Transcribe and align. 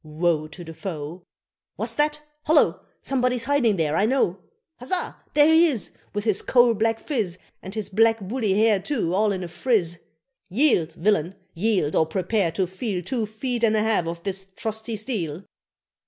Woe 0.03 0.47
to 0.47 0.63
the 0.63 0.73
foe! 0.73 1.21
"What's 1.75 1.93
that? 1.93 2.21
Holloa! 2.47 2.79
Somebody's 3.03 3.43
hiding 3.43 3.75
there, 3.75 3.95
I 3.95 4.07
know. 4.07 4.39
Huzzah! 4.79 5.17
there 5.35 5.53
he 5.53 5.67
is, 5.67 5.91
With 6.11 6.23
his 6.23 6.41
coal 6.41 6.73
black 6.73 6.99
phiz, 6.99 7.37
And 7.61 7.75
his 7.75 7.87
black 7.87 8.17
woolly 8.19 8.53
hair 8.53 8.79
too 8.79 9.13
all 9.13 9.31
in 9.31 9.43
a 9.43 9.47
friz: 9.47 9.99
Yield, 10.49 10.93
villain! 10.93 11.35
yield, 11.53 11.95
or 11.95 12.07
prepare 12.07 12.51
to 12.53 12.65
feel 12.65 13.03
Two 13.03 13.27
feet 13.27 13.63
and 13.63 13.75
a 13.77 13.83
half 13.83 14.07
of 14.07 14.23
this 14.23 14.47
trusty 14.55 14.95
steel!" 14.95 15.43